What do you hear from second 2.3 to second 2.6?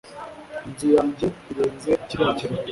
kiraro